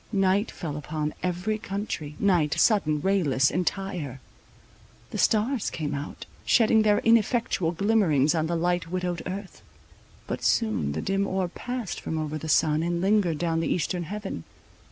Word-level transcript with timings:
Night 0.11 0.49
fell 0.49 0.77
upon 0.77 1.13
every 1.21 1.59
country, 1.59 2.15
night, 2.17 2.55
sudden, 2.59 3.01
rayless, 3.01 3.51
entire. 3.51 4.19
The 5.11 5.19
stars 5.19 5.69
came 5.69 5.93
out, 5.93 6.25
shedding 6.43 6.81
their 6.81 7.01
ineffectual 7.01 7.71
glimmerings 7.73 8.33
on 8.33 8.47
the 8.47 8.55
light 8.55 8.87
widowed 8.89 9.21
earth. 9.27 9.61
But 10.25 10.41
soon 10.41 10.93
the 10.93 11.03
dim 11.03 11.27
orb 11.27 11.53
passed 11.53 12.01
from 12.01 12.17
over 12.17 12.39
the 12.39 12.49
sun, 12.49 12.81
and 12.81 12.99
lingered 12.99 13.37
down 13.37 13.59
the 13.59 13.71
eastern 13.71 14.05
heaven. 14.05 14.43